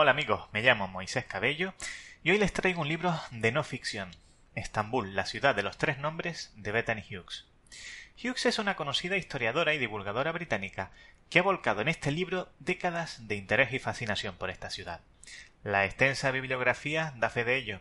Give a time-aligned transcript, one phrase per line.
[0.00, 1.74] Hola amigos, me llamo Moisés Cabello
[2.22, 4.12] y hoy les traigo un libro de no ficción,
[4.54, 7.46] Estambul, la ciudad de los tres nombres de Bethany Hughes.
[8.16, 10.92] Hughes es una conocida historiadora y divulgadora británica
[11.30, 15.00] que ha volcado en este libro décadas de interés y fascinación por esta ciudad.
[15.64, 17.80] La extensa bibliografía da fe de ello.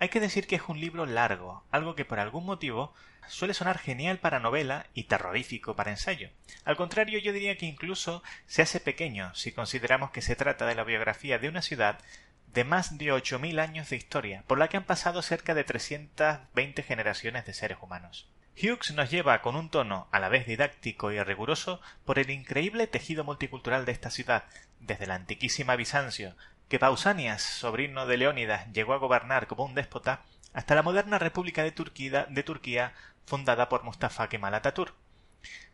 [0.00, 2.94] Hay que decir que es un libro largo, algo que por algún motivo
[3.28, 6.30] suele sonar genial para novela y terrorífico para ensayo.
[6.64, 10.74] Al contrario, yo diría que incluso se hace pequeño si consideramos que se trata de
[10.74, 11.98] la biografía de una ciudad
[12.46, 16.82] de más de 8.000 años de historia, por la que han pasado cerca de 320
[16.82, 18.26] generaciones de seres humanos.
[18.56, 22.86] Hughes nos lleva con un tono a la vez didáctico y riguroso por el increíble
[22.86, 24.44] tejido multicultural de esta ciudad,
[24.80, 26.34] desde la antiquísima Bizancio,
[26.70, 30.22] que Pausanias, sobrino de Leónidas, llegó a gobernar como un déspota,
[30.54, 32.94] hasta la moderna República de Turquía, de Turquía
[33.26, 34.94] fundada por Mustafa Kemal Atatürk.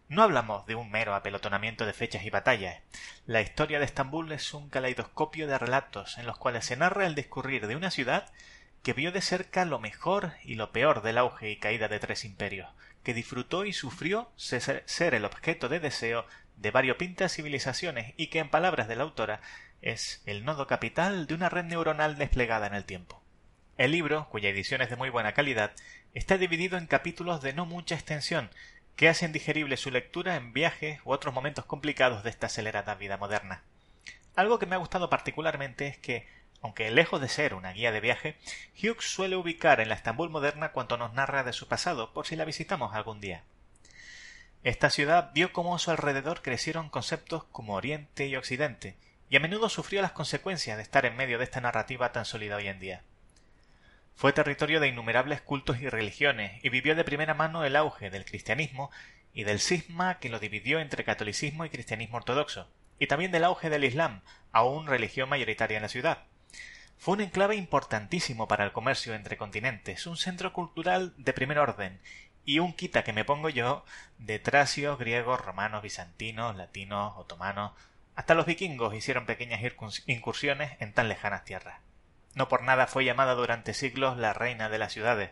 [0.09, 2.81] No hablamos de un mero apelotonamiento de fechas y batallas.
[3.27, 7.15] La historia de Estambul es un caleidoscopio de relatos en los cuales se narra el
[7.15, 8.33] discurrir de una ciudad
[8.83, 12.25] que vio de cerca lo mejor y lo peor del auge y caída de tres
[12.25, 12.71] imperios,
[13.03, 16.25] que disfrutó y sufrió ser el objeto de deseo
[16.57, 19.43] de variopintas civilizaciones y que, en palabras de la autora,
[19.83, 23.23] es el nodo capital de una red neuronal desplegada en el tiempo.
[23.79, 25.73] El libro, cuya edición es de muy buena calidad,
[26.15, 28.51] está dividido en capítulos de no mucha extensión,
[28.97, 33.19] que hacen digerible su lectura en viajes u otros momentos complicados de esta acelerada vida
[33.19, 33.63] moderna.
[34.35, 36.27] Algo que me ha gustado particularmente es que,
[36.63, 38.37] aunque lejos de ser una guía de viaje,
[38.75, 42.37] Hughes suele ubicar en la Estambul moderna cuanto nos narra de su pasado, por si
[42.37, 43.45] la visitamos algún día.
[44.65, 48.97] Esta ciudad vio cómo a su alrededor crecieron conceptos como Oriente y Occidente,
[49.29, 52.57] y a menudo sufrió las consecuencias de estar en medio de esta narrativa tan sólida
[52.57, 53.03] hoy en día.
[54.15, 58.25] Fue territorio de innumerables cultos y religiones, y vivió de primera mano el auge del
[58.25, 58.91] cristianismo
[59.35, 62.69] y del cisma que lo dividió entre catolicismo y cristianismo ortodoxo,
[62.99, 66.25] y también del auge del Islam, aún religión mayoritaria en la ciudad.
[66.97, 72.01] Fue un enclave importantísimo para el comercio entre continentes, un centro cultural de primer orden,
[72.47, 73.85] y un quita que me pongo yo
[74.19, 77.73] de tracios, griegos, romanos, bizantinos, latinos, otomanos.
[78.17, 79.61] Hasta los vikingos hicieron pequeñas
[80.07, 81.81] incursiones en tan lejanas tierras.
[82.35, 85.31] No por nada fue llamada durante siglos la reina de las ciudades.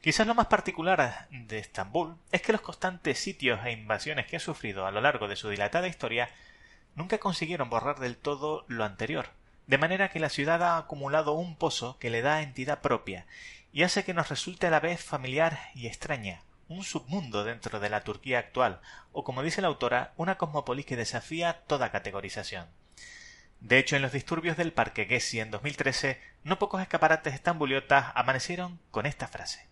[0.00, 4.40] Quizás lo más particular de Estambul es que los constantes sitios e invasiones que ha
[4.40, 6.30] sufrido a lo largo de su dilatada historia
[6.94, 9.28] nunca consiguieron borrar del todo lo anterior,
[9.66, 13.26] de manera que la ciudad ha acumulado un pozo que le da entidad propia
[13.72, 17.88] y hace que nos resulte a la vez familiar y extraña, un submundo dentro de
[17.88, 18.80] la Turquía actual,
[19.12, 22.66] o como dice la autora, una cosmópolis que desafía toda categorización.
[23.60, 28.78] De hecho, en los disturbios del Parque Gessi en 2013, no pocos escaparates estambuliotas amanecieron
[28.90, 29.66] con esta frase.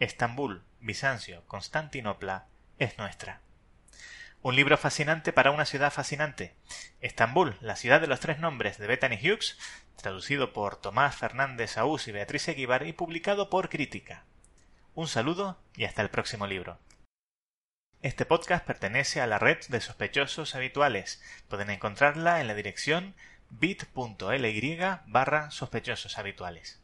[0.00, 2.46] Estambul, Bizancio, Constantinopla,
[2.78, 3.40] es nuestra.
[4.42, 6.56] Un libro fascinante para una ciudad fascinante.
[7.00, 9.56] Estambul, la ciudad de los tres nombres de Bethany Hughes,
[9.96, 14.24] traducido por Tomás Fernández Aús y Beatriz Eguibar y publicado por Crítica.
[14.94, 16.78] Un saludo y hasta el próximo libro.
[18.02, 21.22] Este podcast pertenece a la red de sospechosos habituales.
[21.48, 23.14] Pueden encontrarla en la dirección
[23.48, 26.81] bit.ly barra sospechosos habituales.